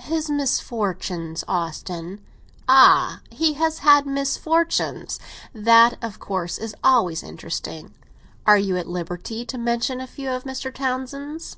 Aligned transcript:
"His 0.00 0.28
misfortunes, 0.28 1.44
Austin." 1.46 2.22
"Ah, 2.68 3.20
he 3.30 3.52
has 3.52 3.78
had 3.86 4.04
misfortunes? 4.04 5.20
That, 5.54 5.96
of 6.02 6.18
course, 6.18 6.58
is 6.58 6.74
always 6.82 7.22
interesting. 7.22 7.94
Are 8.46 8.58
you 8.58 8.76
at 8.76 8.88
liberty 8.88 9.44
to 9.44 9.56
mention 9.58 10.00
a 10.00 10.08
few 10.08 10.28
of 10.28 10.42
Mr. 10.42 10.74
Townsend's?" 10.74 11.56